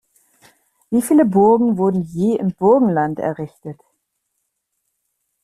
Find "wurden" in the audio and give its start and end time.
1.77-2.01